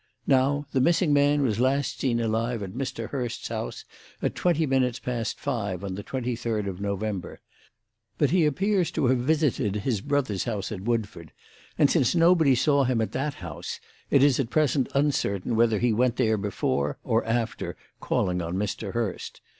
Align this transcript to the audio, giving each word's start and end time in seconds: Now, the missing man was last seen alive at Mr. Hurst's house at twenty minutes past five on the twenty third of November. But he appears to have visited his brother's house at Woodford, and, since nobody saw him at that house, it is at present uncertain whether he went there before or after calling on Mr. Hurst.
Now, 0.25 0.65
the 0.71 0.81
missing 0.81 1.13
man 1.13 1.43
was 1.43 1.59
last 1.59 1.99
seen 1.99 2.19
alive 2.19 2.63
at 2.63 2.71
Mr. 2.71 3.09
Hurst's 3.11 3.49
house 3.49 3.85
at 4.19 4.33
twenty 4.33 4.65
minutes 4.65 4.97
past 4.97 5.39
five 5.39 5.83
on 5.83 5.93
the 5.93 6.01
twenty 6.01 6.35
third 6.35 6.67
of 6.67 6.81
November. 6.81 7.39
But 8.17 8.31
he 8.31 8.47
appears 8.47 8.89
to 8.93 9.05
have 9.05 9.19
visited 9.19 9.75
his 9.75 10.01
brother's 10.01 10.45
house 10.45 10.71
at 10.71 10.81
Woodford, 10.81 11.33
and, 11.77 11.91
since 11.91 12.15
nobody 12.15 12.55
saw 12.55 12.83
him 12.83 12.99
at 12.99 13.11
that 13.11 13.35
house, 13.35 13.79
it 14.09 14.23
is 14.23 14.39
at 14.39 14.49
present 14.49 14.89
uncertain 14.95 15.55
whether 15.55 15.77
he 15.77 15.93
went 15.93 16.15
there 16.15 16.35
before 16.35 16.97
or 17.03 17.23
after 17.25 17.77
calling 17.99 18.41
on 18.41 18.55
Mr. 18.55 18.93
Hurst. 18.93 19.39